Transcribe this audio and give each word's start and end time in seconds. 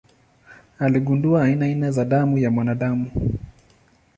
Aligundua 0.79 1.43
aina 1.43 1.67
nne 1.67 1.91
za 1.91 2.05
damu 2.05 2.37
ya 2.37 2.51
mwanadamu. 2.51 3.11